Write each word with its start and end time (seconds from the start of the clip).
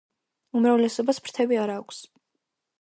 უმრავლესობას 0.59 1.21
ფრთები 1.27 1.61
არ 1.67 1.77
აქვს. 1.77 2.03